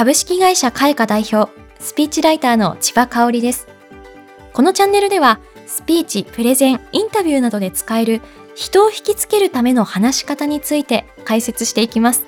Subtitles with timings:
[0.00, 3.68] 株式会社カエカ代表、スピーチライターの千葉香織です。
[4.54, 8.22] このチャンネルでは、スピーチ、プレゼン、インタビューなどで使える
[8.54, 12.24] 人を引きつけるための話し方について解説していきます。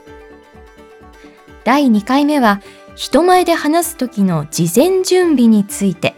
[1.64, 2.61] 第2回目は、
[2.94, 6.14] 人前で話す時の事前準備について。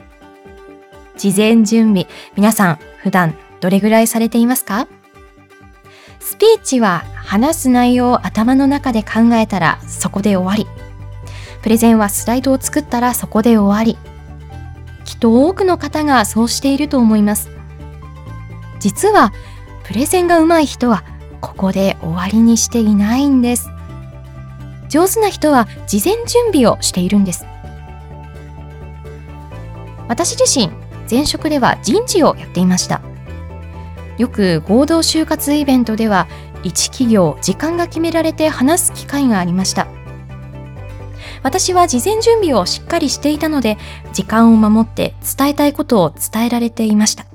[1.16, 4.88] 事前準備、皆さん普段どれぐらいされていますか？
[6.18, 10.66] スピーチは話す内容を頭の中で考えたらそこで終わり。
[11.64, 13.96] プレゼンはスライドを作ったらそこで終わり。
[15.06, 17.48] きっと多くの方がそうしていると思います。
[18.80, 19.32] 実は、
[19.84, 21.04] プレゼンが上手い人は
[21.40, 23.70] ここで終わりにしていないんです。
[24.90, 27.46] 上手な人は事前準備をしているんです。
[30.06, 30.70] 私自身、
[31.10, 33.00] 前職では人事をやっていました。
[34.18, 36.28] よく合同就活イベントでは
[36.62, 40.03] 1企業時間が決められて話す機会がありました。
[41.44, 43.76] 私は事前準備をしっかりしていたので、
[44.14, 47.26] 時間を守って伝えたいことを伝えられていました。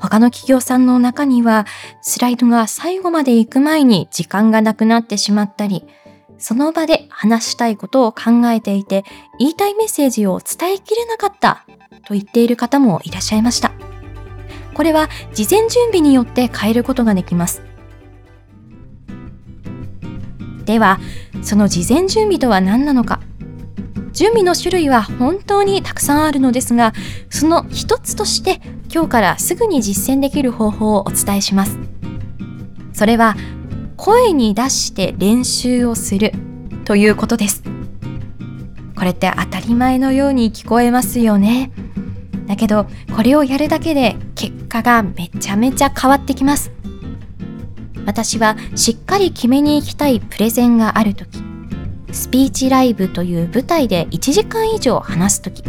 [0.00, 1.64] 他の企業さんの中には、
[2.02, 5.86] スライドが最後まで行く前に時間がなくなってしまったり、
[6.38, 9.04] その場で話したいことを考えていて、
[9.38, 11.64] 言いたいメッセージを伝えきれなかった
[12.06, 13.70] と言っている方もいらっしゃいました。
[14.74, 17.62] これは事前準備によって変えることができます。
[20.64, 20.98] では、
[21.44, 23.20] その事前準備とは何なのか
[24.14, 26.92] 準備の種類は本当にたくさんあるのですが、
[27.30, 28.60] その一つとして
[28.92, 31.76] 今日からすぐに実践できる方法をお伝えします。
[32.92, 33.34] それは、
[33.96, 36.32] 声に出して練習をする
[36.84, 37.64] ということです。
[38.96, 41.72] これって当たり前のように聞こえますよね。
[42.46, 46.70] だけど、これをやるだけで結果がめちゃめちゃ変わってきます。
[48.06, 51.42] 私はしっかり決めに行きたいプレゼンがある時
[52.12, 55.62] スピーチライブという舞台で1時間以上話す時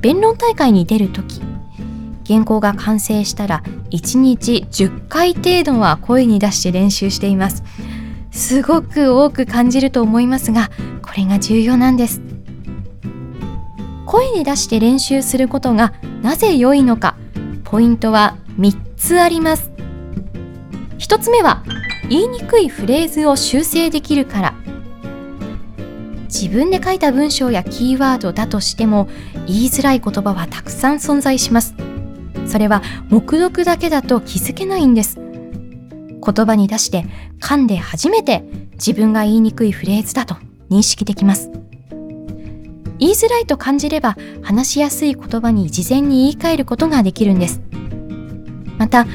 [0.00, 1.42] 弁論大会に出る時
[2.26, 7.62] 原稿が完成したら1日10回程度は声に出して練習しています。
[8.30, 10.70] すごく多く感じると思いますが
[11.02, 12.20] これが重要なんです。
[14.06, 17.16] 声に出して練習することがなぜ良いのか
[17.64, 19.70] ポイントは3つあります。
[20.98, 21.62] 1つ目は
[22.08, 24.54] 言いにくいフレーズを修正できるから。
[26.26, 29.08] 自分で書いた文章やキーワードだとしても
[29.46, 31.74] 言いづらい言葉はたくさん存在します。
[32.46, 35.18] それは目読だけだと気づけないんです。
[35.18, 37.06] 言葉に出して
[37.40, 40.36] 噛んで初めて自分が言いにくいフレーズだと
[40.70, 41.50] 認識できます。
[42.98, 47.60] 言いづらいと感じれば話しやすい言葉に事前に言い換えることができるんです。
[48.78, 49.06] また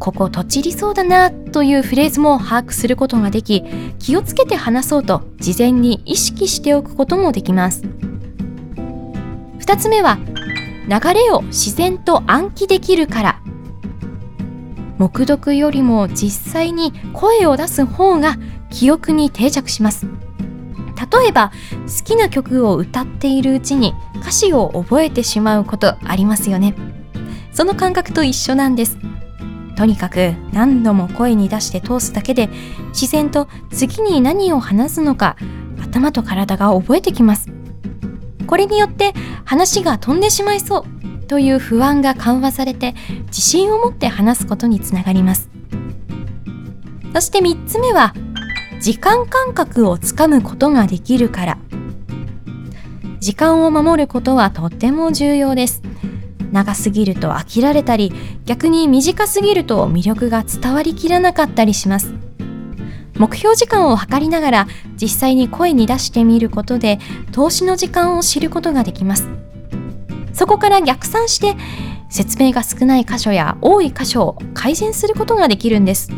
[0.00, 3.62] こことちりそうだなというフレーズも把握することができ
[3.98, 7.82] 気をつけて話そうと事前に意識しておくこともできます。
[9.58, 10.18] 2つ目は
[10.88, 13.40] 流れを自然と暗記できるから。
[14.98, 18.36] 目読よりも実際に声を出す方が
[18.70, 20.06] 記憶に定着します。
[21.12, 21.52] 例えば
[21.86, 26.74] 好きな曲を歌っているうちに歌詞を覚えてしまうことありますよね。
[27.52, 29.09] その感覚と一緒なんです。
[29.80, 32.50] とにかく何度も声に出して通すだけで
[32.88, 35.36] 自然と次に何を話すのか
[35.82, 37.48] 頭と体が覚えてきます。
[38.46, 39.14] これによって
[39.46, 42.94] 話が飛んでしまいそうという不安が緩和されて
[43.28, 45.48] 自信を持って話すことにつながります。
[47.14, 48.12] そして3つ目は
[48.82, 51.58] 時間感覚をつかむことができるから。
[53.18, 55.80] 時間を守ることはとっても重要です。
[56.52, 58.12] 長すぎると飽きられたり
[58.44, 62.14] 逆に短すぎると魅力が伝わりきらなかったりします。
[63.16, 64.66] 目標時間を測りながら
[65.00, 66.98] 実際に声に出してみることで
[67.32, 69.28] 投資の時間を知ることができます。
[70.32, 71.54] そこから逆算して
[72.08, 76.10] 説明が少ない箇所や多い箇所を改善することができるんです。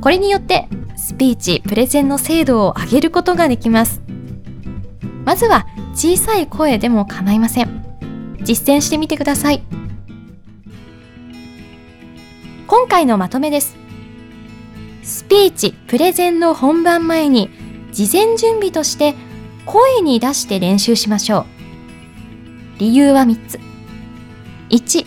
[0.00, 4.02] これによってスピーチプレゼンの精度を上げることができます。
[5.24, 7.91] まずは小さい声でも構いません。
[8.44, 9.62] 実践してみてください。
[12.66, 13.76] 今回のまとめです。
[15.02, 17.50] スピーチプレゼンの本番前に
[17.92, 19.14] 事前準備として
[19.66, 21.46] 声に出して練習しましょう。
[22.78, 23.60] 理由は3つ。
[24.70, 25.06] 1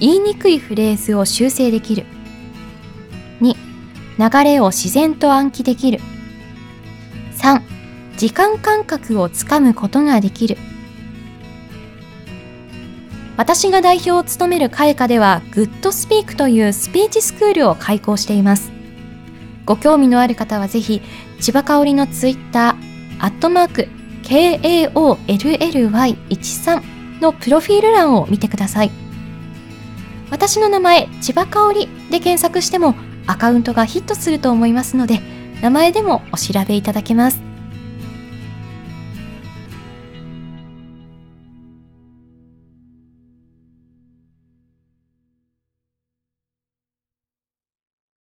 [0.00, 2.04] 言いにくいフレーズを修正できる。
[3.40, 3.54] 2
[4.18, 6.00] 流れを自然と暗記できる。
[7.38, 7.62] 3
[8.16, 10.58] 時間感覚をつかむことができる。
[13.36, 18.70] 私が代表を務める会科ではグッドスピークというスピーチスクールを開講しています
[19.64, 21.02] ご興味のある方はぜひ
[21.40, 23.88] 千葉香織のツイッターアットマーク
[24.22, 28.90] KAOLLY13 のプロフィール欄を見てください。
[30.30, 32.94] 私の名前、千葉香織で検索しても
[33.26, 35.20] アカウントがヒットすると思いますので、
[35.60, 37.51] 名前でもお調べいただけます。